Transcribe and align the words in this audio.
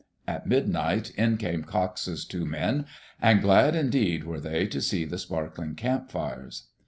At 0.27 0.47
midnight 0.47 1.11
in 1.11 1.37
came 1.37 1.63
Cox*s 1.63 2.25
two 2.25 2.43
men, 2.43 2.87
and 3.21 3.39
glad 3.39 3.75
indeed 3.75 4.23
were 4.23 4.39
they 4.39 4.65
to 4.65 4.81
see 4.81 5.05
the 5.05 5.19
sparkling 5.19 5.75
campfires. 5.75 6.69